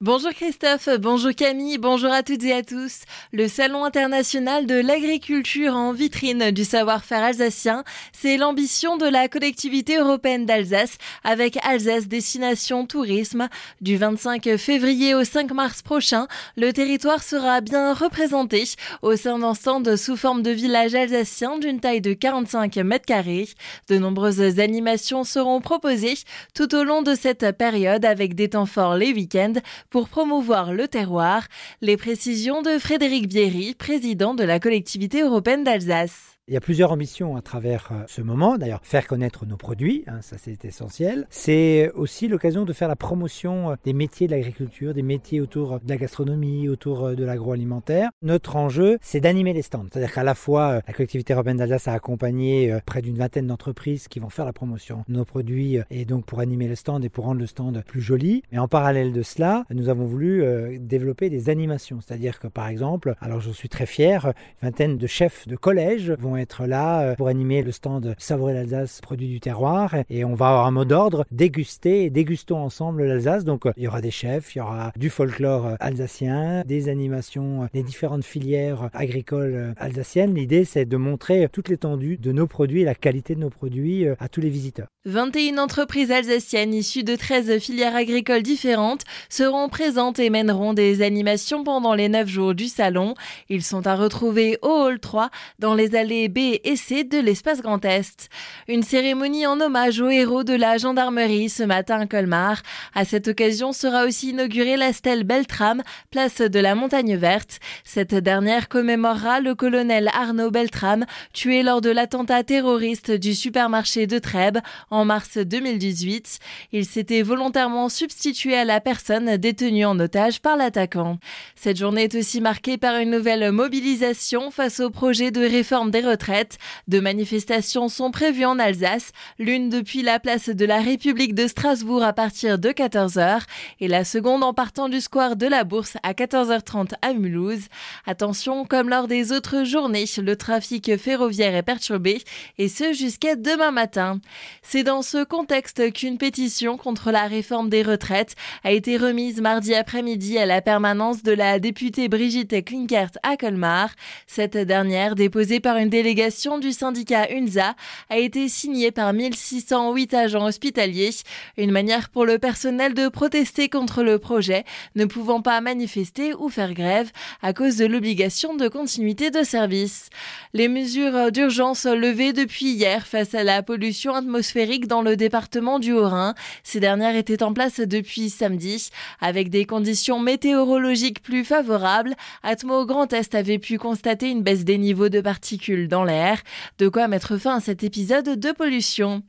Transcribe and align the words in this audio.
Bonjour 0.00 0.30
Christophe, 0.30 0.88
bonjour 1.00 1.32
Camille, 1.34 1.76
bonjour 1.76 2.12
à 2.12 2.22
toutes 2.22 2.44
et 2.44 2.52
à 2.52 2.62
tous. 2.62 3.00
Le 3.32 3.48
Salon 3.48 3.82
international 3.82 4.64
de 4.64 4.76
l'agriculture 4.76 5.74
en 5.74 5.92
vitrine 5.92 6.52
du 6.52 6.64
savoir-faire 6.64 7.24
alsacien, 7.24 7.82
c'est 8.12 8.36
l'ambition 8.36 8.96
de 8.96 9.06
la 9.06 9.26
collectivité 9.26 9.96
européenne 9.96 10.46
d'Alsace 10.46 10.98
avec 11.24 11.58
Alsace 11.66 12.06
Destination 12.06 12.86
Tourisme. 12.86 13.48
Du 13.80 13.96
25 13.96 14.56
février 14.56 15.16
au 15.16 15.24
5 15.24 15.50
mars 15.50 15.82
prochain, 15.82 16.28
le 16.56 16.72
territoire 16.72 17.24
sera 17.24 17.60
bien 17.60 17.92
représenté 17.92 18.68
au 19.02 19.16
sein 19.16 19.40
d'un 19.40 19.54
stand 19.54 19.96
sous 19.96 20.16
forme 20.16 20.42
de 20.42 20.52
village 20.52 20.94
alsacien 20.94 21.58
d'une 21.58 21.80
taille 21.80 22.02
de 22.02 22.12
45 22.12 22.76
mètres 22.76 23.04
carrés. 23.04 23.48
De 23.88 23.98
nombreuses 23.98 24.60
animations 24.60 25.24
seront 25.24 25.60
proposées 25.60 26.18
tout 26.54 26.72
au 26.76 26.84
long 26.84 27.02
de 27.02 27.16
cette 27.16 27.50
période 27.58 28.04
avec 28.04 28.36
des 28.36 28.50
temps 28.50 28.64
forts 28.64 28.94
les 28.94 29.12
week-ends 29.12 29.54
pour 29.90 30.08
promouvoir 30.08 30.72
le 30.72 30.88
terroir. 30.88 31.46
Les 31.80 31.96
précisions 31.96 32.62
de 32.62 32.78
Frédéric 32.78 33.28
Bierry, 33.28 33.74
président 33.74 34.34
de 34.34 34.44
la 34.44 34.60
collectivité 34.60 35.22
européenne 35.22 35.64
d'Alsace. 35.64 36.37
Il 36.50 36.54
y 36.54 36.56
a 36.56 36.62
plusieurs 36.62 36.92
ambitions 36.92 37.36
à 37.36 37.42
travers 37.42 37.90
euh, 37.92 38.04
ce 38.06 38.22
moment. 38.22 38.56
D'ailleurs, 38.56 38.80
faire 38.82 39.06
connaître 39.06 39.44
nos 39.44 39.58
produits, 39.58 40.04
hein, 40.06 40.22
ça 40.22 40.36
c'est 40.38 40.64
essentiel. 40.64 41.26
C'est 41.28 41.90
aussi 41.94 42.26
l'occasion 42.26 42.64
de 42.64 42.72
faire 42.72 42.88
la 42.88 42.96
promotion 42.96 43.72
euh, 43.72 43.74
des 43.84 43.92
métiers 43.92 44.28
de 44.28 44.32
l'agriculture, 44.32 44.94
des 44.94 45.02
métiers 45.02 45.42
autour 45.42 45.78
de 45.78 45.86
la 45.90 45.98
gastronomie, 45.98 46.70
autour 46.70 47.04
euh, 47.04 47.14
de 47.14 47.22
l'agroalimentaire. 47.22 48.08
Notre 48.22 48.56
enjeu, 48.56 48.96
c'est 49.02 49.20
d'animer 49.20 49.52
les 49.52 49.60
stands. 49.60 49.84
C'est-à-dire 49.92 50.10
qu'à 50.10 50.24
la 50.24 50.34
fois, 50.34 50.80
la 50.86 50.92
collectivité 50.94 51.34
européenne 51.34 51.58
d'Alsace 51.58 51.86
a 51.86 51.92
accompagné 51.92 52.74
près 52.86 53.02
d'une 53.02 53.18
vingtaine 53.18 53.46
d'entreprises 53.46 54.08
qui 54.08 54.18
vont 54.18 54.30
faire 54.30 54.46
la 54.46 54.54
promotion 54.54 55.04
de 55.06 55.12
nos 55.12 55.26
produits 55.26 55.76
et 55.90 56.06
donc 56.06 56.24
pour 56.24 56.40
animer 56.40 56.66
le 56.66 56.76
stand 56.76 57.04
et 57.04 57.10
pour 57.10 57.26
rendre 57.26 57.40
le 57.40 57.46
stand 57.46 57.82
plus 57.86 58.00
joli. 58.00 58.42
Mais 58.52 58.58
en 58.58 58.68
parallèle 58.68 59.12
de 59.12 59.22
cela, 59.22 59.66
nous 59.70 59.90
avons 59.90 60.06
voulu 60.06 60.42
développer 60.78 61.28
des 61.28 61.50
animations. 61.50 62.00
C'est-à-dire 62.00 62.38
que 62.38 62.46
par 62.46 62.68
exemple, 62.68 63.16
alors 63.20 63.40
je 63.40 63.50
suis 63.50 63.68
très 63.68 63.86
fier, 63.86 64.32
une 64.62 64.68
vingtaine 64.68 64.96
de 64.96 65.06
chefs 65.06 65.46
de 65.46 65.56
collège 65.56 66.10
vont 66.12 66.37
être 66.38 66.66
là 66.66 67.02
euh, 67.02 67.14
pour 67.14 67.28
animer 67.28 67.62
le 67.62 67.72
stand 67.72 68.14
Savourer 68.18 68.54
l'Alsace, 68.54 69.00
produit 69.00 69.28
du 69.28 69.40
terroir. 69.40 69.94
Et 70.08 70.24
on 70.24 70.34
va 70.34 70.48
avoir 70.48 70.66
un 70.66 70.70
mot 70.70 70.84
d'ordre, 70.84 71.24
déguster 71.30 72.10
dégustons 72.10 72.58
ensemble 72.58 73.04
l'Alsace. 73.04 73.44
Donc 73.44 73.64
il 73.76 73.82
y 73.82 73.88
aura 73.88 74.00
des 74.00 74.10
chefs, 74.10 74.54
il 74.54 74.58
y 74.58 74.60
aura 74.60 74.92
du 74.96 75.10
folklore 75.10 75.76
alsacien, 75.80 76.62
des 76.64 76.88
animations, 76.88 77.68
des 77.74 77.82
différentes 77.82 78.24
filières 78.24 78.90
agricoles 78.92 79.74
alsaciennes. 79.76 80.34
L'idée 80.34 80.64
c'est 80.64 80.84
de 80.84 80.96
montrer 80.96 81.48
toute 81.52 81.68
l'étendue 81.68 82.16
de 82.16 82.32
nos 82.32 82.46
produits 82.46 82.84
la 82.84 82.94
qualité 82.94 83.34
de 83.34 83.40
nos 83.40 83.50
produits 83.50 84.06
euh, 84.06 84.14
à 84.18 84.28
tous 84.28 84.40
les 84.40 84.48
visiteurs. 84.48 84.88
21 85.04 85.58
entreprises 85.58 86.10
alsaciennes 86.10 86.74
issues 86.74 87.04
de 87.04 87.16
13 87.16 87.58
filières 87.58 87.96
agricoles 87.96 88.42
différentes 88.42 89.04
seront 89.28 89.68
présentes 89.68 90.18
et 90.18 90.28
mèneront 90.28 90.74
des 90.74 91.02
animations 91.02 91.64
pendant 91.64 91.94
les 91.94 92.08
9 92.08 92.28
jours 92.28 92.54
du 92.54 92.66
salon. 92.66 93.14
Ils 93.48 93.62
sont 93.62 93.86
à 93.86 93.96
retrouver 93.96 94.58
au 94.62 94.68
Hall 94.68 95.00
3 95.00 95.30
dans 95.58 95.74
les 95.74 95.94
allées 95.94 96.27
B 96.28 96.58
et 96.62 96.76
C 96.76 97.02
de 97.02 97.18
l'espace 97.18 97.62
Grand 97.62 97.84
Est. 97.84 98.28
Une 98.68 98.82
cérémonie 98.82 99.46
en 99.46 99.60
hommage 99.60 100.00
aux 100.00 100.10
héros 100.10 100.44
de 100.44 100.54
la 100.54 100.76
gendarmerie 100.76 101.48
ce 101.48 101.62
matin 101.62 102.00
à 102.00 102.06
Colmar. 102.06 102.62
À 102.94 103.04
cette 103.04 103.28
occasion 103.28 103.72
sera 103.72 104.04
aussi 104.04 104.30
inaugurée 104.30 104.76
la 104.76 104.92
stèle 104.92 105.24
Beltram, 105.24 105.82
place 106.10 106.40
de 106.40 106.60
la 106.60 106.74
Montagne 106.74 107.16
Verte. 107.16 107.58
Cette 107.84 108.14
dernière 108.14 108.68
commémorera 108.68 109.40
le 109.40 109.54
colonel 109.54 110.10
Arnaud 110.12 110.50
Beltram, 110.50 111.06
tué 111.32 111.62
lors 111.62 111.80
de 111.80 111.90
l'attentat 111.90 112.44
terroriste 112.44 113.10
du 113.10 113.34
supermarché 113.34 114.06
de 114.06 114.18
Trèbes 114.18 114.58
en 114.90 115.04
mars 115.06 115.38
2018. 115.38 116.38
Il 116.72 116.84
s'était 116.84 117.22
volontairement 117.22 117.88
substitué 117.88 118.54
à 118.54 118.64
la 118.64 118.80
personne 118.80 119.38
détenue 119.38 119.86
en 119.86 119.98
otage 119.98 120.40
par 120.40 120.56
l'attaquant. 120.56 121.18
Cette 121.56 121.78
journée 121.78 122.04
est 122.04 122.14
aussi 122.14 122.40
marquée 122.40 122.76
par 122.76 122.96
une 122.96 123.10
nouvelle 123.10 123.50
mobilisation 123.50 124.50
face 124.50 124.80
au 124.80 124.90
projet 124.90 125.30
de 125.30 125.40
réforme 125.40 125.90
des 125.90 126.00
retraites 126.00 126.17
retraite. 126.18 126.58
Deux 126.88 127.00
manifestations 127.00 127.88
sont 127.88 128.10
prévues 128.10 128.44
en 128.44 128.58
Alsace, 128.58 129.12
l'une 129.38 129.68
depuis 129.68 130.02
la 130.02 130.18
place 130.18 130.48
de 130.48 130.64
la 130.64 130.80
République 130.80 131.34
de 131.34 131.46
Strasbourg 131.46 132.02
à 132.02 132.12
partir 132.12 132.58
de 132.58 132.70
14h 132.70 133.42
et 133.78 133.86
la 133.86 134.04
seconde 134.04 134.42
en 134.42 134.52
partant 134.52 134.88
du 134.88 135.00
square 135.00 135.36
de 135.36 135.46
la 135.46 135.62
Bourse 135.62 135.96
à 136.02 136.14
14h30 136.14 136.94
à 137.02 137.12
Mulhouse. 137.12 137.68
Attention, 138.04 138.64
comme 138.64 138.88
lors 138.88 139.06
des 139.06 139.30
autres 139.30 139.62
journées, 139.62 140.06
le 140.20 140.34
trafic 140.34 140.96
ferroviaire 140.96 141.54
est 141.54 141.62
perturbé 141.62 142.20
et 142.58 142.68
ce 142.68 142.92
jusqu'à 142.92 143.36
demain 143.36 143.70
matin. 143.70 144.20
C'est 144.62 144.82
dans 144.82 145.02
ce 145.02 145.22
contexte 145.22 145.92
qu'une 145.92 146.18
pétition 146.18 146.76
contre 146.76 147.12
la 147.12 147.26
réforme 147.26 147.68
des 147.68 147.82
retraites 147.82 148.34
a 148.64 148.72
été 148.72 148.96
remise 148.96 149.40
mardi 149.40 149.72
après-midi 149.74 150.36
à 150.36 150.46
la 150.46 150.62
permanence 150.62 151.22
de 151.22 151.32
la 151.32 151.60
députée 151.60 152.08
Brigitte 152.08 152.64
Klinkert 152.64 153.12
à 153.22 153.36
Colmar. 153.36 153.90
Cette 154.26 154.56
dernière, 154.56 155.14
déposée 155.14 155.60
par 155.60 155.76
une 155.76 155.88
délégation 155.88 155.97
délégation 155.98 156.60
du 156.60 156.70
syndicat 156.70 157.26
UNSA 157.32 157.74
a 158.08 158.18
été 158.18 158.48
signée 158.48 158.92
par 158.92 159.12
1608 159.12 160.14
agents 160.14 160.46
hospitaliers, 160.46 161.10
une 161.56 161.72
manière 161.72 162.08
pour 162.08 162.24
le 162.24 162.38
personnel 162.38 162.94
de 162.94 163.08
protester 163.08 163.68
contre 163.68 164.04
le 164.04 164.20
projet, 164.20 164.64
ne 164.94 165.06
pouvant 165.06 165.42
pas 165.42 165.60
manifester 165.60 166.34
ou 166.34 166.50
faire 166.50 166.72
grève 166.72 167.10
à 167.42 167.52
cause 167.52 167.78
de 167.78 167.86
l'obligation 167.86 168.54
de 168.54 168.68
continuité 168.68 169.32
de 169.32 169.42
service. 169.42 170.08
Les 170.54 170.68
mesures 170.68 171.32
d'urgence 171.32 171.84
levées 171.84 172.32
depuis 172.32 172.70
hier 172.70 173.04
face 173.04 173.34
à 173.34 173.42
la 173.42 173.64
pollution 173.64 174.14
atmosphérique 174.14 174.86
dans 174.86 175.02
le 175.02 175.16
département 175.16 175.80
du 175.80 175.92
Haut-Rhin, 175.92 176.36
ces 176.62 176.78
dernières 176.78 177.16
étaient 177.16 177.42
en 177.42 177.52
place 177.52 177.80
depuis 177.80 178.30
samedi, 178.30 178.90
avec 179.20 179.50
des 179.50 179.64
conditions 179.64 180.20
météorologiques 180.20 181.22
plus 181.22 181.42
favorables. 181.44 182.14
Atmo 182.44 182.86
Grand 182.86 183.12
Est 183.12 183.34
avait 183.34 183.58
pu 183.58 183.78
constater 183.78 184.30
une 184.30 184.44
baisse 184.44 184.64
des 184.64 184.78
niveaux 184.78 185.08
de 185.08 185.20
particules 185.20 185.87
dans 185.88 186.04
l'air. 186.04 186.42
De 186.78 186.88
quoi 186.88 187.08
mettre 187.08 187.36
fin 187.36 187.56
à 187.56 187.60
cet 187.60 187.82
épisode 187.82 188.38
de 188.38 188.52
pollution. 188.52 189.22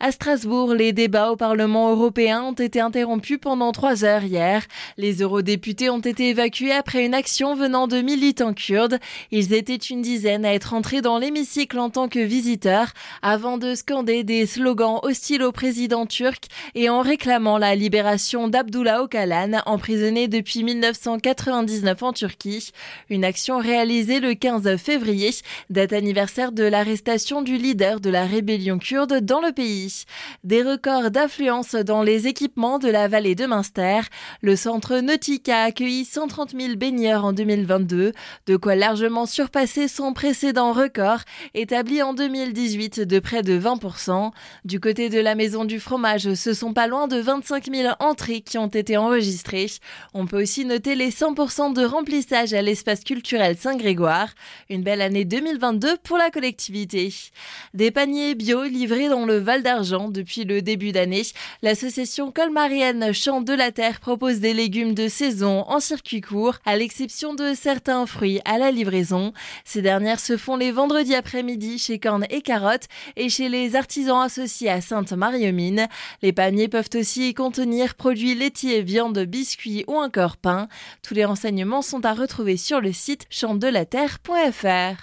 À 0.00 0.12
Strasbourg, 0.12 0.72
les 0.72 0.92
débats 0.92 1.30
au 1.30 1.36
Parlement 1.36 1.90
européen 1.90 2.42
ont 2.42 2.52
été 2.52 2.80
interrompus 2.80 3.38
pendant 3.40 3.72
trois 3.72 4.04
heures 4.04 4.24
hier. 4.24 4.62
Les 4.96 5.22
eurodéputés 5.22 5.90
ont 5.90 6.00
été 6.00 6.30
évacués 6.30 6.72
après 6.72 7.04
une 7.04 7.14
action 7.14 7.54
venant 7.54 7.86
de 7.86 8.00
militants 8.00 8.54
kurdes. 8.54 8.98
Ils 9.30 9.52
étaient 9.52 9.74
une 9.74 10.02
dizaine 10.02 10.44
à 10.44 10.54
être 10.54 10.74
entrés 10.74 11.02
dans 11.02 11.18
l'hémicycle 11.18 11.78
en 11.78 11.90
tant 11.90 12.08
que 12.08 12.20
visiteurs 12.20 12.92
avant 13.22 13.58
de 13.58 13.74
scander 13.74 14.24
des 14.24 14.46
slogans 14.46 15.00
hostiles 15.02 15.42
au 15.42 15.52
président 15.52 16.06
turc 16.06 16.44
et 16.74 16.88
en 16.88 17.00
réclamant 17.00 17.58
la 17.58 17.74
libération 17.74 18.48
d'Abdullah 18.48 19.02
Öcalan, 19.02 19.62
emprisonné 19.66 20.28
depuis 20.28 20.62
1999 20.62 22.02
en 22.02 22.12
Turquie. 22.12 22.70
Une 23.10 23.24
action 23.24 23.58
réalisée 23.58 24.20
le 24.20 24.34
15 24.34 24.76
février, 24.76 25.30
date 25.70 25.92
anniversaire 26.04 26.52
de 26.52 26.64
l'arrestation 26.64 27.40
du 27.40 27.56
leader 27.56 27.98
de 27.98 28.10
la 28.10 28.26
rébellion 28.26 28.78
kurde 28.78 29.20
dans 29.20 29.40
le 29.40 29.52
pays. 29.52 30.04
Des 30.44 30.62
records 30.62 31.10
d'affluence 31.10 31.74
dans 31.74 32.02
les 32.02 32.26
équipements 32.26 32.78
de 32.78 32.90
la 32.90 33.08
vallée 33.08 33.34
de 33.34 33.46
Münster. 33.46 34.00
Le 34.42 34.54
centre 34.54 34.98
nautique 34.98 35.48
a 35.48 35.62
accueilli 35.62 36.04
130 36.04 36.50
000 36.60 36.76
baigneurs 36.76 37.24
en 37.24 37.32
2022, 37.32 38.12
de 38.46 38.56
quoi 38.58 38.74
largement 38.74 39.24
surpasser 39.24 39.88
son 39.88 40.12
précédent 40.12 40.74
record 40.74 41.20
établi 41.54 42.02
en 42.02 42.12
2018 42.12 43.00
de 43.00 43.18
près 43.18 43.42
de 43.42 43.58
20%. 43.58 44.30
Du 44.66 44.80
côté 44.80 45.08
de 45.08 45.20
la 45.20 45.34
maison 45.34 45.64
du 45.64 45.80
fromage, 45.80 46.34
ce 46.34 46.52
sont 46.52 46.74
pas 46.74 46.86
loin 46.86 47.08
de 47.08 47.16
25 47.16 47.72
000 47.72 47.94
entrées 47.98 48.42
qui 48.42 48.58
ont 48.58 48.66
été 48.66 48.98
enregistrées. 48.98 49.70
On 50.12 50.26
peut 50.26 50.42
aussi 50.42 50.66
noter 50.66 50.96
les 50.96 51.10
100% 51.10 51.72
de 51.72 51.82
remplissage 51.82 52.52
à 52.52 52.60
l'espace 52.60 53.04
culturel 53.04 53.56
Saint-Grégoire. 53.56 54.28
Une 54.68 54.82
belle 54.82 55.00
année 55.00 55.24
2022 55.24 55.93
pour 56.02 56.16
la 56.16 56.30
collectivité. 56.30 57.12
Des 57.74 57.90
paniers 57.90 58.34
bio 58.34 58.64
livrés 58.64 59.08
dans 59.08 59.26
le 59.26 59.38
Val 59.38 59.62
d'Argent 59.62 60.08
depuis 60.08 60.44
le 60.44 60.62
début 60.62 60.92
d'année. 60.92 61.22
L'association 61.62 62.32
colmarienne 62.32 63.12
Champ 63.12 63.40
de 63.40 63.52
la 63.52 63.72
Terre 63.72 64.00
propose 64.00 64.40
des 64.40 64.54
légumes 64.54 64.94
de 64.94 65.08
saison 65.08 65.64
en 65.68 65.80
circuit 65.80 66.20
court, 66.20 66.58
à 66.64 66.76
l'exception 66.76 67.34
de 67.34 67.54
certains 67.54 68.06
fruits 68.06 68.40
à 68.44 68.58
la 68.58 68.70
livraison. 68.70 69.32
Ces 69.64 69.82
dernières 69.82 70.20
se 70.20 70.36
font 70.36 70.56
les 70.56 70.72
vendredis 70.72 71.14
après-midi 71.14 71.78
chez 71.78 71.98
Corne 71.98 72.26
et 72.30 72.42
Carottes 72.42 72.88
et 73.16 73.28
chez 73.28 73.48
les 73.48 73.76
artisans 73.76 74.20
associés 74.20 74.70
à 74.70 74.80
Sainte-Marie-aux-Mines. 74.80 75.88
Les 76.22 76.32
paniers 76.32 76.68
peuvent 76.68 76.90
aussi 76.94 77.34
contenir 77.34 77.94
produits 77.94 78.34
laitiers, 78.34 78.82
viande, 78.82 79.18
biscuits 79.20 79.84
ou 79.86 79.96
encore 79.96 80.36
pain. 80.36 80.68
Tous 81.02 81.14
les 81.14 81.24
renseignements 81.24 81.82
sont 81.82 82.04
à 82.04 82.14
retrouver 82.14 82.56
sur 82.56 82.80
le 82.80 82.92
site 82.92 83.26
champdelaterre.fr. 83.30 84.96